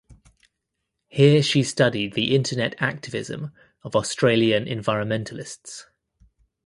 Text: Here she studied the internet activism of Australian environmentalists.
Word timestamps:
Here 1.09 1.43
she 1.43 1.61
studied 1.61 2.13
the 2.13 2.33
internet 2.35 2.73
activism 2.79 3.51
of 3.83 3.95
Australian 3.95 4.65
environmentalists. 4.65 5.83